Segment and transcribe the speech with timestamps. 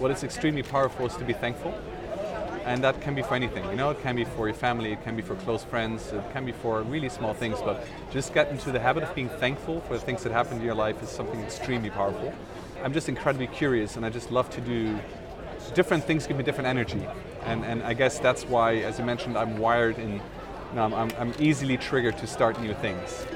[0.00, 1.74] what is extremely powerful is to be thankful.
[2.64, 5.02] And that can be for anything, you know, it can be for your family, it
[5.02, 8.48] can be for close friends, it can be for really small things, but just get
[8.48, 11.08] into the habit of being thankful for the things that happen in your life is
[11.08, 12.32] something extremely powerful.
[12.82, 14.98] I'm just incredibly curious and I just love to do
[15.74, 17.06] different things give me different energy.
[17.44, 20.20] And, and I guess that's why, as you mentioned, I'm wired in, you
[20.74, 23.26] know, I'm, I'm easily triggered to start new things.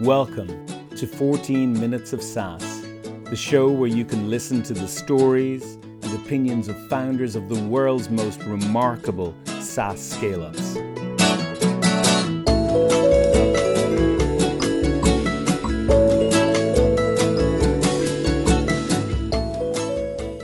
[0.00, 0.64] Welcome
[0.96, 2.80] to 14 Minutes of SaaS,
[3.24, 7.62] the show where you can listen to the stories and opinions of founders of the
[7.64, 10.78] world's most remarkable SaaS scale ups.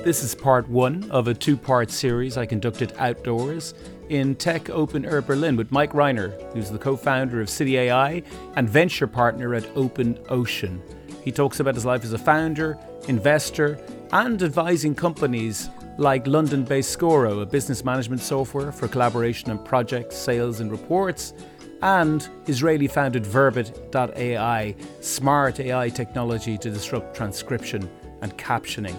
[0.07, 3.75] This is part one of a two part series I conducted outdoors
[4.09, 8.23] in Tech Open Air Berlin with Mike Reiner, who's the co founder of City AI
[8.55, 10.81] and venture partner at Open Ocean.
[11.25, 12.79] He talks about his life as a founder,
[13.09, 13.81] investor,
[14.13, 20.15] and advising companies like London based Scoro, a business management software for collaboration on projects,
[20.15, 21.35] sales, and reports,
[21.83, 27.91] and Israeli founded Verbit.ai, smart AI technology to disrupt transcription
[28.23, 28.97] and captioning.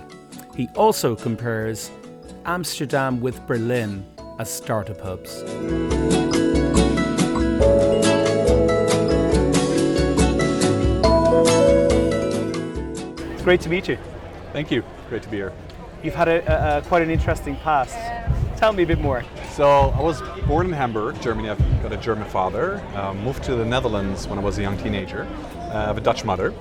[0.57, 1.91] He also compares
[2.43, 4.03] Amsterdam with Berlin
[4.39, 5.43] as startup hubs.
[13.33, 13.99] It's great to meet you.
[14.51, 14.83] Thank you.
[15.09, 15.53] Great to be here.
[16.01, 17.95] You've had a, a, quite an interesting past.
[18.57, 19.23] Tell me a bit more.
[19.51, 21.51] So I was born in Hamburg, Germany.
[21.51, 22.83] I've got a German father.
[22.95, 25.27] Um, moved to the Netherlands when I was a young teenager.
[25.55, 26.51] Uh, I have a Dutch mother.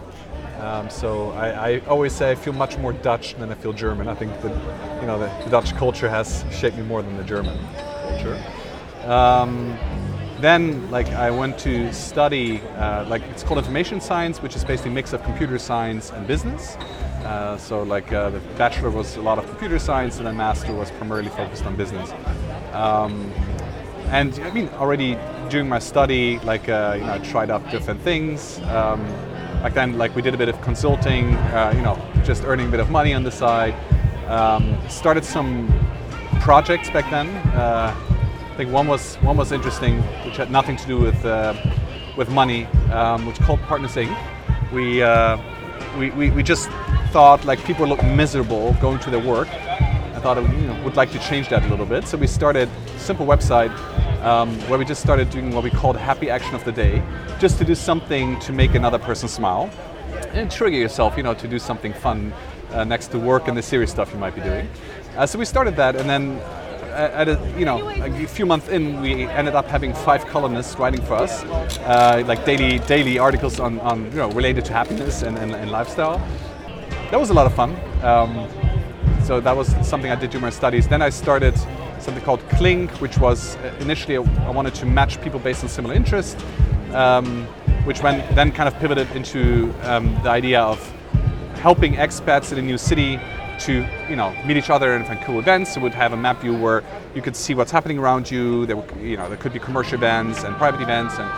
[0.59, 4.09] Um, so I, I, always say I feel much more Dutch than I feel German.
[4.09, 7.25] I think that you know the, the Dutch culture has shaped me more than the
[7.25, 7.59] German
[8.03, 8.43] culture.
[9.05, 9.79] Um,
[10.41, 14.93] then like I went to study uh, like it's called information science, which is basically
[14.93, 16.77] a mix of computer science and business.
[17.27, 20.73] Uh, so like uh, the bachelor was a lot of computer science, and then master
[20.75, 22.13] was primarily focused on business.
[22.73, 23.31] Um,
[24.07, 25.19] and I mean already
[25.51, 28.59] during my study, like uh, you know, I tried out different things.
[29.67, 32.71] Back then, like we did a bit of consulting, uh, you know, just earning a
[32.71, 33.75] bit of money on the side.
[34.29, 35.67] Um, started some
[36.39, 37.27] projects back then.
[37.53, 41.53] Uh, I think one was one was interesting, which had nothing to do with uh,
[42.17, 44.17] with money, um, which called Partners Inc.
[44.71, 45.37] We, uh,
[45.99, 46.69] we, we we just
[47.11, 49.49] thought like people look miserable going to their work.
[49.49, 52.69] I thought you know, would like to change that a little bit, so we started
[52.69, 53.73] a simple website
[54.23, 57.03] um, where we just started doing what we called happy action of the day,
[57.39, 59.71] just to do something to make another person smile
[60.33, 62.33] and trigger yourself, you know, to do something fun
[62.73, 64.69] uh, next to work and the serious stuff you might be doing.
[65.17, 66.41] Uh, so we started that, and then
[66.97, 70.77] uh, at a, you know a few months in, we ended up having five columnists
[70.79, 75.23] writing for us, uh, like daily daily articles on, on you know related to happiness
[75.23, 76.19] and, and, and lifestyle.
[77.11, 77.77] That was a lot of fun.
[78.03, 78.49] Um,
[79.25, 80.87] so that was something I did during my studies.
[80.87, 81.55] Then I started
[82.07, 85.93] something called Clink, which was uh, initially I wanted to match people based on similar
[85.93, 86.41] interests,
[86.93, 87.45] um,
[87.85, 90.79] which went, then kind of pivoted into um, the idea of
[91.57, 93.19] helping expats in a new city
[93.59, 95.77] to you know meet each other and find cool events.
[95.77, 96.85] It would have a map view where
[97.15, 98.67] you could see what's happening around you.
[98.67, 101.29] There, you know, there could be commercial events and private events and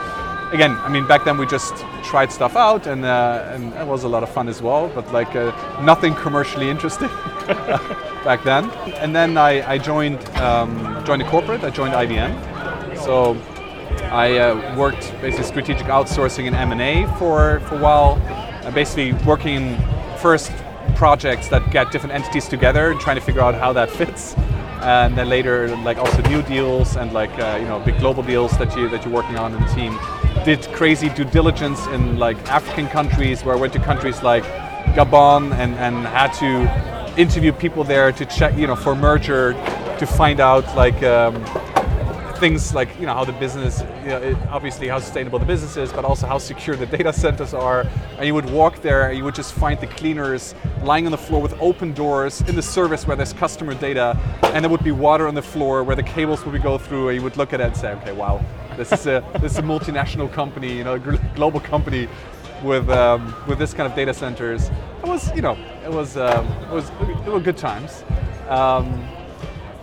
[0.53, 4.05] again, I mean, back then we just tried stuff out, and uh, and it was
[4.05, 4.89] a lot of fun as well.
[4.95, 7.09] But like uh, nothing commercially interesting
[8.25, 8.71] back then.
[8.97, 11.65] And then I, I joined um, joined a corporate.
[11.65, 12.33] I joined IBM.
[12.99, 13.37] So
[14.11, 18.21] I uh, worked basically strategic outsourcing and M and A for for a while.
[18.65, 19.77] Uh, basically working
[20.19, 20.53] first
[20.97, 24.35] projects that get different entities together and trying to figure out how that fits
[24.83, 28.57] and then later like also new deals and like uh, you know big global deals
[28.59, 29.99] that you that you're working on in the team
[30.45, 34.45] did crazy due diligence in like African countries where I went to countries like
[34.95, 39.53] Gabon and, and had to interview people there to check, you know, for merger
[39.99, 41.35] to find out like um,
[42.39, 45.77] things like you know how the business, you know, it, obviously how sustainable the business
[45.77, 47.87] is, but also how secure the data centers are.
[48.17, 51.19] And you would walk there, and you would just find the cleaners lying on the
[51.19, 54.93] floor with open doors in the service where there's customer data, and there would be
[54.93, 57.09] water on the floor where the cables would go through.
[57.09, 58.41] And you would look at it and say, okay, wow,
[58.77, 60.99] this is a this is a multinational company, you know, a
[61.35, 62.09] global company
[62.63, 64.69] with um, with this kind of data centers.
[65.03, 66.91] It was, you know, it was um, it was
[67.27, 68.05] it were good times.
[68.49, 69.07] Um,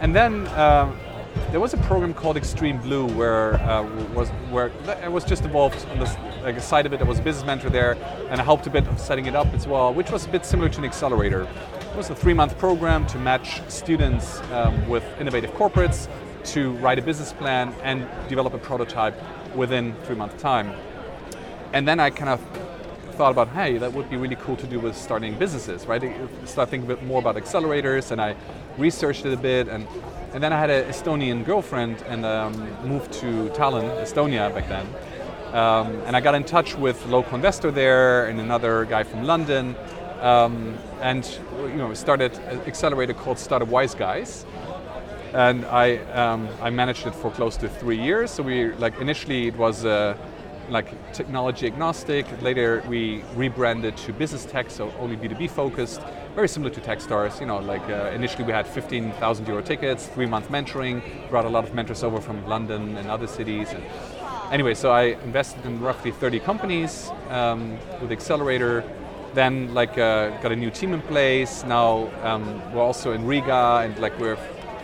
[0.01, 0.92] and then uh,
[1.56, 3.81] there was a program called Extreme Blue where uh,
[4.13, 7.00] was where I was just involved on the like, side of it.
[7.00, 7.94] I was a business mentor there,
[8.30, 10.46] and I helped a bit of setting it up as well, which was a bit
[10.46, 11.44] similar to an accelerator.
[11.44, 16.10] It was a three-month program to match students um, with innovative corporates
[16.48, 19.16] to write a business plan and develop a prototype
[19.56, 20.74] within three months time.
[21.72, 22.65] And then I kind of
[23.16, 26.02] thought about, hey, that would be really cool to do with starting businesses, right?
[26.46, 28.36] Start thinking a bit more about accelerators, and I
[28.78, 29.88] researched it a bit, and
[30.34, 32.54] and then I had an Estonian girlfriend and um,
[32.86, 34.86] moved to Tallinn, Estonia back then.
[35.54, 39.78] Um, and I got in touch with local investor there and another guy from London,
[40.20, 41.26] um, and
[41.62, 44.46] you know started an accelerator called Startup Wise Guys.
[45.34, 48.32] And I um, I managed it for close to three years.
[48.32, 49.86] So we like initially it was.
[49.86, 50.18] Uh,
[50.70, 52.26] like technology agnostic.
[52.42, 56.02] Later we rebranded to business tech, so only B2B focused.
[56.36, 57.40] Very similar to Techstars.
[57.40, 61.02] You know, like uh, initially we had 15,000 euro tickets, three month mentoring.
[61.30, 63.70] Brought a lot of mentors over from London and other cities.
[63.70, 63.84] And
[64.52, 68.84] anyway, so I invested in roughly 30 companies um, with Accelerator.
[69.34, 71.64] Then like uh, got a new team in place.
[71.64, 74.40] Now um, we're also in Riga and like we've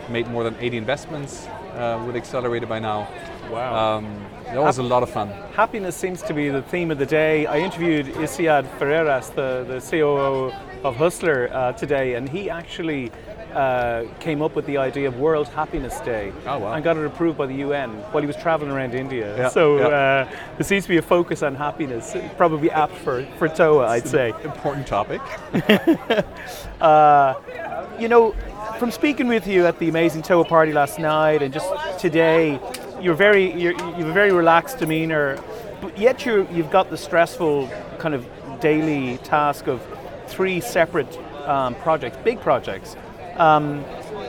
[0.08, 3.08] made more than 80 investments uh, with Accelerator by now.
[3.50, 3.96] Wow.
[3.96, 5.28] Um, that was a lot of fun.
[5.54, 7.46] Happiness seems to be the theme of the day.
[7.46, 10.52] I interviewed Isiad Ferreras, the, the COO
[10.84, 13.10] of Hustler, uh, today, and he actually
[13.54, 16.72] uh, came up with the idea of World Happiness Day Oh, wow.
[16.72, 19.36] and got it approved by the UN while he was traveling around India.
[19.36, 19.86] Yeah, so yeah.
[19.86, 24.08] Uh, there seems to be a focus on happiness, probably apt for, for TOA, I'd
[24.08, 24.32] say.
[24.44, 25.20] Important topic.
[28.00, 28.34] you know,
[28.78, 32.60] from speaking with you at the amazing TOA party last night and just today,
[33.00, 35.38] you're very you're, you have a very relaxed demeanor,
[35.80, 38.26] but yet you you've got the stressful kind of
[38.60, 39.82] daily task of
[40.26, 42.96] three separate um, projects, big projects.
[43.36, 43.84] Um,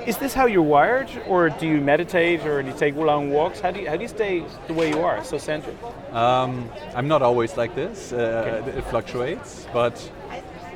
[0.08, 3.60] is this how you're wired, or do you meditate, or do you take long walks?
[3.60, 5.78] How do you how do you stay the way you are, so centered?
[6.12, 8.12] Um, I'm not always like this.
[8.12, 10.12] Uh, It fluctuates, but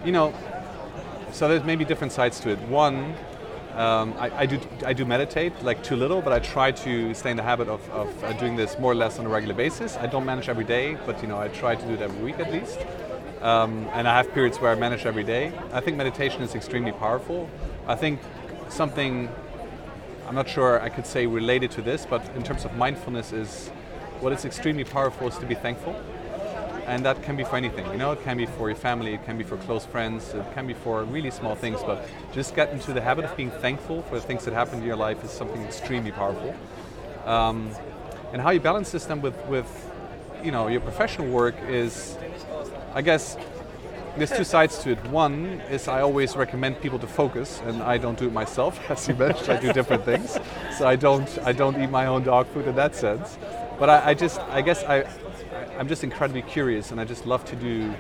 [0.06, 0.34] you know,
[1.32, 2.60] so there's maybe different sides to it.
[2.70, 3.16] One,
[3.78, 7.30] um, I, I do I do meditate, like too little, but I try to stay
[7.30, 9.96] in the habit of, of uh, doing this more or less on a regular basis.
[9.98, 12.40] I don't manage every day, but you know, I try to do it every week
[12.40, 12.80] at least.
[13.42, 15.52] Um, and I have periods where I manage every day.
[15.72, 17.48] I think meditation is extremely powerful.
[17.88, 18.20] I think
[18.70, 19.30] something
[20.28, 23.70] I'm not sure I could say related to this, but in terms of mindfulness, is
[24.20, 25.96] what is extremely powerful is to be thankful.
[26.88, 29.26] And that can be for anything, you know, it can be for your family, it
[29.26, 32.72] can be for close friends, it can be for really small things, but just get
[32.72, 35.30] into the habit of being thankful for the things that happen in your life is
[35.30, 36.56] something extremely powerful.
[37.26, 37.72] Um,
[38.32, 39.68] and how you balance this then with, with,
[40.42, 42.18] you know, your professional work is,
[42.94, 43.36] I guess,
[44.18, 45.06] there's two sides to it.
[45.08, 49.08] One is I always recommend people to focus, and I don't do it myself, as
[49.08, 49.50] you mentioned.
[49.50, 50.40] I do different things,
[50.76, 53.38] so I don't I don't eat my own dog food in that sense.
[53.78, 55.06] But I, I just I guess I
[55.78, 57.94] I'm just incredibly curious, and I just love to do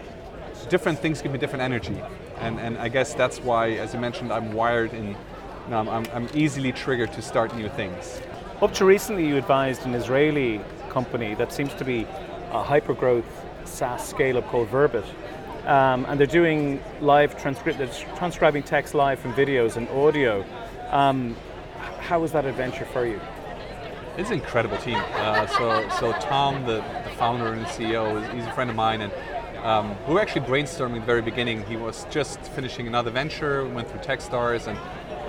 [0.69, 1.21] different things.
[1.21, 2.01] Give me different energy,
[2.39, 5.09] and and I guess that's why, as you mentioned, I'm wired in.
[5.09, 8.21] You know, I'm, I'm, easily triggered to start new things.
[8.61, 12.07] Up to recently, you advised an Israeli company that seems to be
[12.51, 13.25] a hyper-growth
[13.65, 15.03] SaaS scale-up called Verbit,
[15.65, 20.45] um, and they're doing live transcript, they're transcribing text live from videos and audio.
[20.89, 21.35] Um,
[21.99, 23.19] how was that adventure for you?
[24.17, 24.95] It's an incredible team.
[24.95, 26.81] Uh, so, so Tom, the
[27.17, 29.11] founder and CEO, he's a friend of mine, and
[29.63, 31.65] um, we were actually brainstorming at the very beginning.
[31.65, 34.77] He was just finishing another venture, went through Techstars, and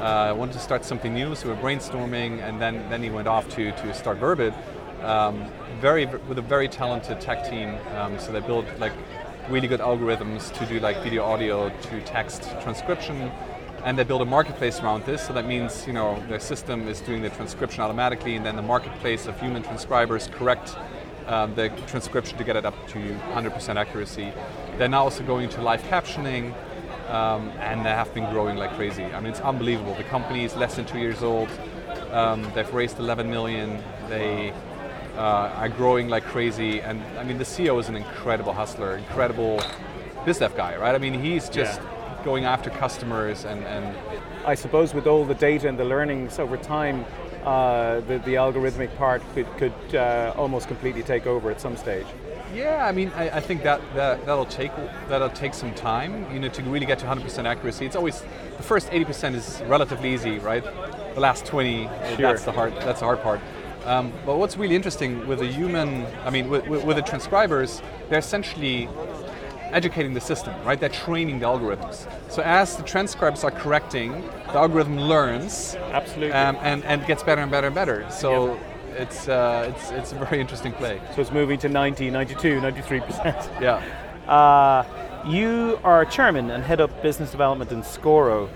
[0.01, 1.35] uh, wanted to start something new.
[1.35, 4.55] So we were brainstorming, and then then he went off to to start Verbit.
[5.03, 5.51] Um,
[5.81, 7.77] very with a very talented tech team.
[7.97, 8.93] Um, so they built like
[9.49, 13.31] really good algorithms to do like video, audio to text transcription
[13.85, 15.27] and they build a marketplace around this.
[15.27, 18.63] So that means you know their system is doing the transcription automatically, and then the
[18.63, 20.77] marketplace of human transcribers correct
[21.29, 24.33] um, the transcription to get it up to 100% accuracy.
[24.79, 26.55] They're now also going to live captioning,
[27.11, 29.05] um, and they have been growing like crazy.
[29.05, 29.95] I mean, it's unbelievable.
[29.95, 31.49] The company is less than two years old.
[32.13, 33.83] Um, they've raised 11 million.
[34.09, 34.53] They
[35.17, 35.21] uh,
[35.57, 39.61] are growing like crazy, and I mean, the CEO is an incredible hustler, incredible
[40.25, 40.95] biz dev guy, right?
[40.95, 42.25] I mean, he's just Yeah.
[42.25, 43.97] going after customers and, and
[44.45, 47.05] I suppose with all the data and the learnings over time,
[47.49, 52.07] uh, the, the algorithmic part could, could uh, almost completely take over at some stage.
[52.55, 54.73] yeah, I mean, I, I think that, that that'll take
[55.09, 57.87] that'll take some time, you know, to really get to 100% accuracy.
[57.87, 58.21] It's always
[58.59, 60.63] the first 80% is relatively easy, right?
[61.15, 61.85] The last 20,
[62.19, 63.41] that's the hard that's the hard part.
[63.87, 67.81] Um, but what's really interesting with the human, I mean, with, with, with the transcribers,
[68.11, 68.89] they're essentially
[69.73, 70.79] educating the system, right?
[70.81, 72.07] They're training the algorithms.
[72.31, 74.13] So as the transcribers are correcting,
[74.47, 76.33] the algorithm learns Absolutely.
[76.33, 78.07] um, and, and gets better and better and better.
[78.11, 78.59] So
[78.97, 81.01] it's, uh, it's, it's a very interesting play.
[81.15, 83.61] so it's moving to 90, 92, 93%.
[83.61, 83.83] Yeah.
[84.27, 84.85] Uh,
[85.27, 88.49] you are chairman and head up business development in Scoro,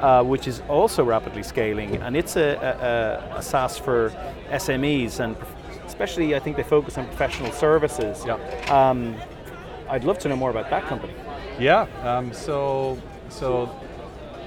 [0.00, 4.10] uh, which is also rapidly scaling, and it's a, a, a- a SaaS for
[4.50, 5.36] SMEs, and
[5.86, 8.24] especially I think they focus on professional services.
[8.26, 8.34] Yeah.
[8.70, 9.16] Um,
[9.88, 11.14] I'd love to know more about that company.
[11.58, 13.70] Yeah, um, so so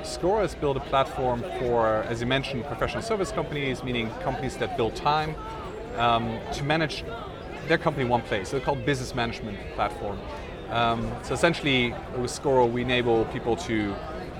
[0.03, 4.77] Scoro has built a platform for, as you mentioned, professional service companies, meaning companies that
[4.77, 5.35] build time,
[5.97, 7.03] um, to manage
[7.67, 8.51] their company in one place.
[8.51, 10.19] They're called business management platform.
[10.69, 13.95] Um, so essentially, with Scoro, we enable people to,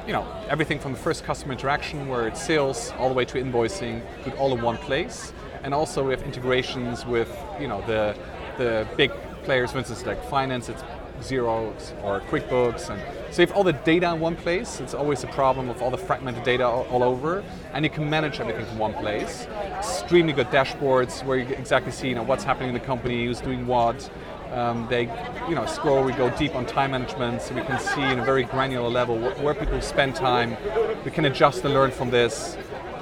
[0.07, 3.37] you know, everything from the first customer interaction, where it's sales, all the way to
[3.41, 5.33] invoicing, put all in one place.
[5.63, 8.15] And also we have integrations with, you know, the
[8.57, 9.11] the big
[9.49, 10.69] players, for instance, like finance.
[10.69, 10.83] It's
[11.21, 12.91] Xero or QuickBooks.
[12.91, 13.01] And
[13.33, 14.79] so all the data in one place.
[14.79, 17.43] It's always a problem of all the fragmented data all, over.
[17.73, 19.47] And you can manage everything from one place.
[19.79, 23.41] Extremely good dashboards where you exactly see you know, what's happening in the company, who's
[23.41, 24.07] doing what.
[24.51, 25.05] Um, they,
[25.49, 26.05] you know, Scoro.
[26.05, 29.17] We go deep on time management, so we can see in a very granular level
[29.17, 30.57] wh- where people spend time.
[31.03, 32.55] We can adjust and learn from this.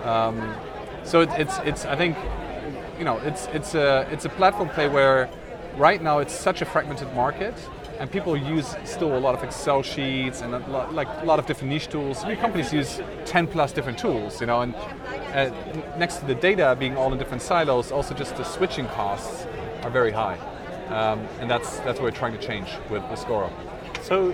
[0.06, 0.56] Um,
[1.04, 2.16] so it, it's, it's, I think,
[2.98, 5.30] you know, it's, it's a, it's a platform play where
[5.78, 7.54] right now it's such a fragmented market
[8.00, 11.40] and people use still a lot of Excel sheets and a lot, like a lot
[11.40, 12.24] of different niche tools.
[12.24, 15.52] Many companies use 10 plus different tools, you know, and uh,
[15.98, 19.48] next to the data being all in different silos, also just the switching costs
[19.84, 20.38] are very high,
[20.90, 23.26] um, and that's that's what we're trying to change with, with.
[24.04, 24.30] So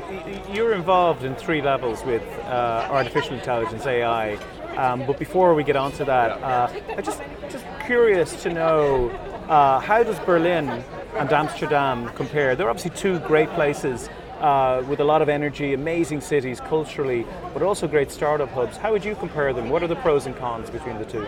[0.52, 4.36] you're involved in three levels with uh, artificial intelligence, AI.
[4.78, 9.10] Um, but before we get on to that, uh, I'm just just curious to know
[9.48, 10.84] uh, how does Berlin
[11.18, 12.56] and Amsterdam compare?
[12.56, 17.62] They're obviously two great places uh, with a lot of energy, amazing cities culturally, but
[17.62, 18.78] also great startup hubs.
[18.78, 19.70] How would you compare them?
[19.70, 21.26] What are the pros and cons between the two?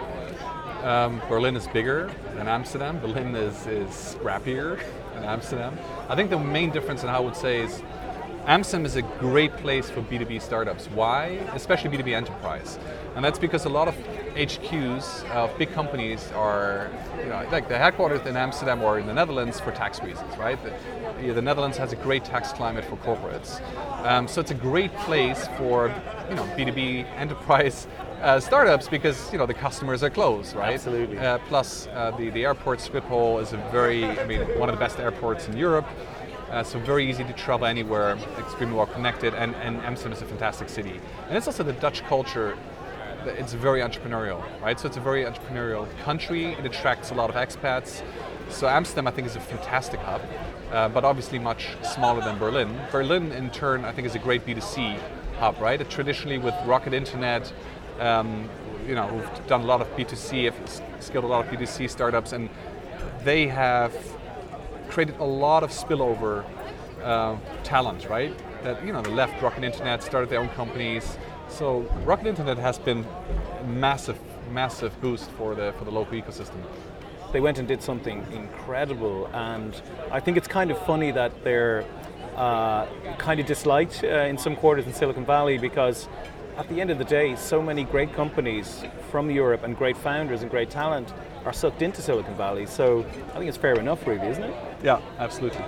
[0.83, 2.99] Um, Berlin is bigger than Amsterdam.
[2.99, 4.79] Berlin is, is scrappier
[5.13, 5.77] than Amsterdam.
[6.09, 7.81] I think the main difference in how I would say is
[8.45, 10.85] Amsterdam is a great place for B2B startups.
[10.87, 11.39] Why?
[11.53, 12.77] Especially B2B enterprise.
[13.15, 13.95] And that's because a lot of
[14.35, 19.13] HQs of big companies are, you know, like the headquarters in Amsterdam or in the
[19.13, 20.59] Netherlands for tax reasons, right?
[21.21, 23.61] The, the Netherlands has a great tax climate for corporates.
[24.05, 25.87] Um, so it's a great place for,
[26.29, 27.87] you know, B2B enterprise
[28.21, 30.73] uh, startups because you know the customers are close, right?
[30.73, 31.17] Absolutely.
[31.17, 34.79] Uh, plus, uh, the the airport Schiphol is a very, I mean, one of the
[34.79, 35.87] best airports in Europe.
[36.49, 40.25] Uh, so very easy to travel anywhere, extremely well connected, and, and Amsterdam is a
[40.25, 40.99] fantastic city.
[41.27, 42.57] And it's also the Dutch culture.
[43.27, 44.79] It's very entrepreneurial, right?
[44.79, 46.53] So it's a very entrepreneurial country.
[46.53, 48.03] It attracts a lot of expats.
[48.49, 50.21] So Amsterdam, I think, is a fantastic hub,
[50.71, 52.79] uh, but obviously much smaller than Berlin.
[52.91, 54.99] Berlin, in turn, I think, is a great B2C
[55.39, 55.81] hub, right?
[55.81, 57.51] It traditionally, with Rocket Internet,
[57.99, 58.49] um,
[58.87, 62.33] you know, we've done a lot of B2C, have scaled a lot of B2C startups,
[62.33, 62.49] and
[63.23, 63.95] they have
[64.89, 66.45] created a lot of spillover
[67.03, 68.33] uh, talent, right?
[68.63, 71.17] That you know, the left Rocket Internet started their own companies.
[71.49, 73.05] So Rocket Internet has been
[73.61, 74.19] a massive,
[74.51, 76.61] massive boost for the for the local ecosystem.
[77.31, 79.79] They went and did something incredible, and
[80.11, 81.83] I think it's kind of funny that they're
[82.35, 82.85] uh,
[83.17, 86.07] kind of disliked uh, in some quarters in Silicon Valley because
[86.57, 90.41] at the end of the day, so many great companies from Europe and great founders
[90.41, 91.13] and great talent
[91.45, 92.65] are sucked into Silicon Valley.
[92.65, 94.55] So I think it's fair enough, really, isn't it?
[94.83, 95.63] Yeah, absolutely.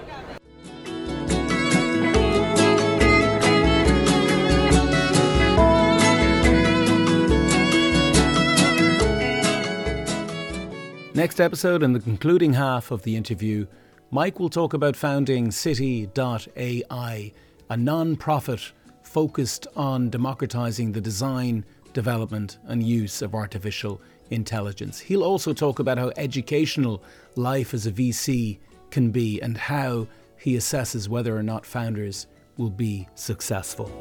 [11.18, 13.66] Next episode and the concluding half of the interview,
[14.12, 17.32] Mike will talk about founding City.ai,
[17.72, 18.72] a non profit
[19.02, 25.00] focused on democratizing the design, development, and use of artificial intelligence.
[25.00, 27.02] He'll also talk about how educational
[27.36, 28.60] life as a VC
[28.92, 30.08] can be and how
[30.38, 33.92] he assesses whether or not founders will be successful.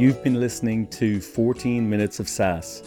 [0.00, 2.82] You've been listening to 14 Minutes of SaaS.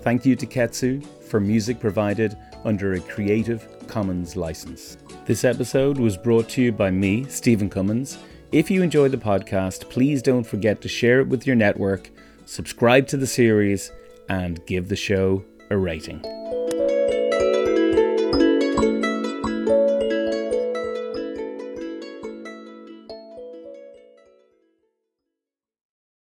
[0.00, 4.98] Thank you to Ketsa for music provided under a Creative Commons license.
[5.24, 8.18] This episode was brought to you by me, Stephen Cummins.
[8.52, 12.10] If you enjoy the podcast, please don't forget to share it with your network,
[12.44, 13.90] subscribe to the series,
[14.28, 16.22] and give the show a rating.